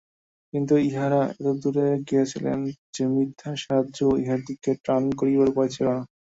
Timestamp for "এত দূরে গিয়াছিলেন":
1.31-2.59